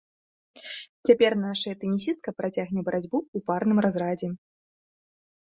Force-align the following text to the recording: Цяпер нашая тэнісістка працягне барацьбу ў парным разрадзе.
Цяпер 1.09 1.31
нашая 1.47 1.73
тэнісістка 1.83 2.29
працягне 2.39 2.79
барацьбу 2.89 3.17
ў 3.25 3.37
парным 3.51 3.79
разрадзе. 3.89 4.27